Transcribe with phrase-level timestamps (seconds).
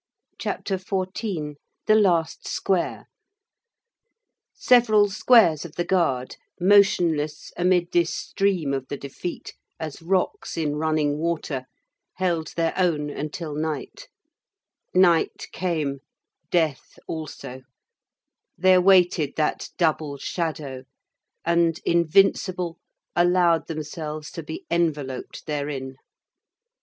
[0.39, 3.03] CHAPTER XIV—THE LAST SQUARE
[4.55, 10.77] Several squares of the Guard, motionless amid this stream of the defeat, as rocks in
[10.77, 11.65] running water,
[12.15, 14.07] held their own until night.
[14.95, 15.99] Night came,
[16.49, 17.61] death also;
[18.57, 20.83] they awaited that double shadow,
[21.45, 22.79] and, invincible,
[23.15, 25.97] allowed themselves to be enveloped therein.